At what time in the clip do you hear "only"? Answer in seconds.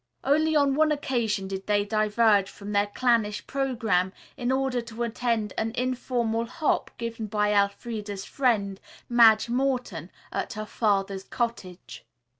0.23-0.55